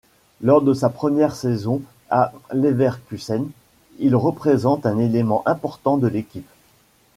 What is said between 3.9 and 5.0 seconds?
il représente un